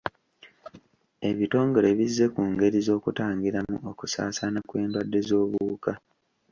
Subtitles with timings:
[1.29, 5.91] Ebitongole bizze ku ngeri z'okutangiramu okusaasaana kw'endwadde z'obuwuka.